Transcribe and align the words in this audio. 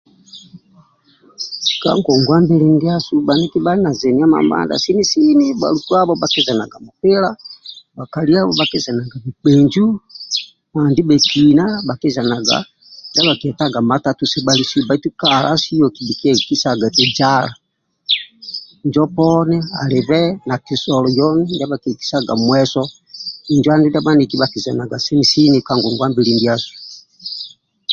Ka 1.81 1.91
ngongwa 1.97 2.37
mbili 2.43 2.67
ndiasu 2.75 3.13
bhaniki 3.27 3.59
bhali 3.61 3.81
na 3.85 3.91
zeni 3.99 4.23
mamadha 4.33 4.75
sini 4.83 5.03
sini 5.11 5.45
bhalukuabho 5.59 6.13
bhakizenaga 6.21 6.77
mupila 6.85 7.29
bhakaliabho 7.97 8.53
bhakizenaga 8.59 9.15
kibhenju 9.23 9.85
na 10.73 10.81
ndibhekina 10.91 11.65
bhakuzenaga 11.87 12.57
ndibhekina 12.59 12.59
bhakizenaga 12.59 13.09
ndia 13.09 13.23
bhakitaga 13.29 13.79
matatu 13.91 14.23
sebhalisio 14.31 14.81
bhaitu 14.87 15.09
kalasio 15.19 15.85
kibhikietisaga 15.95 16.83
eti 16.89 17.05
zala 17.17 17.51
injo 18.83 19.03
poni 19.15 19.57
alobe 19.81 20.21
na 20.47 20.55
kisolo 20.65 21.07
yoho 21.17 21.35
ndia 21.41 21.71
bhakietisaga 21.71 22.33
mueso 22.45 22.81
injo 23.53 23.69
andu 23.71 23.87
ndia 23.89 24.05
bhaniki 24.05 24.35
bhakizenaga 24.41 24.97
ka 25.67 25.73
ngongwa 25.77 26.05
mbili 26.11 26.31
ndiasu 26.37 26.73